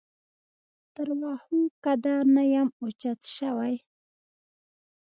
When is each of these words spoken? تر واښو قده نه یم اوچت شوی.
تر 0.95 1.09
واښو 1.19 1.59
قده 1.83 2.15
نه 2.35 2.43
یم 2.53 2.69
اوچت 2.81 3.19
شوی. 3.35 3.75